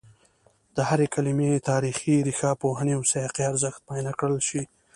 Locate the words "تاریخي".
1.69-2.15